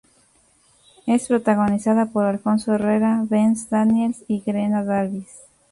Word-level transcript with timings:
Es 1.05 1.27
protagonizada 1.27 2.07
por 2.07 2.25
Alfonso 2.25 2.73
Herrera, 2.73 3.23
Ben 3.29 3.55
Daniels 3.69 4.23
y 4.27 4.39
Geena 4.39 4.83
Davis. 4.83 5.29